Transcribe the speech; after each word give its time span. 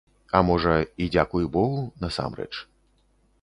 А 0.37 0.39
можа, 0.47 0.71
і 1.05 1.09
дзякуй 1.15 1.45
богу, 1.57 1.85
насамрэч. 2.05 2.49